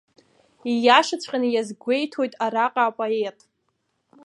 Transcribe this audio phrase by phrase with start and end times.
[0.71, 3.37] Ииашаҵәҟьаны иазгәеиҭоит араҟа апоет.